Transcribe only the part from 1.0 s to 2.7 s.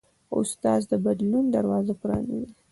بدلون دروازه پرانیزي.